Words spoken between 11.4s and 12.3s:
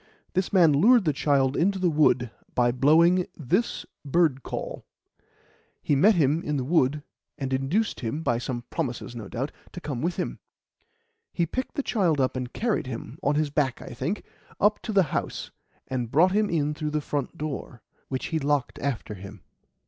picked the child